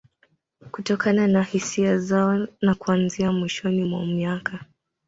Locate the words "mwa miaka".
3.83-4.65